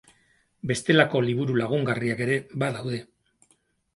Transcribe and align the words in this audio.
Bestelako 0.71 1.19
liburu 1.25 1.59
lagungarriak 1.61 2.23
ere 2.27 2.37
badaude. 2.63 3.03